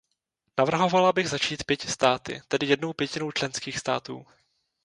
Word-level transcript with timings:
Navrhovala 0.57 1.11
bych 1.13 1.29
začít 1.29 1.63
pěti 1.65 1.87
státy, 1.87 2.41
tedy 2.47 2.67
jednou 2.67 2.93
pětinou 2.93 3.31
členských 3.31 3.79
států. 3.79 4.25